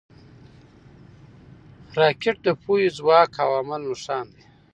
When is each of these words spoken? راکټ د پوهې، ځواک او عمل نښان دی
راکټ 1.99 2.37
د 2.45 2.47
پوهې، 2.61 2.87
ځواک 2.97 3.31
او 3.43 3.49
عمل 3.59 3.81
نښان 3.91 4.25
دی 4.35 4.43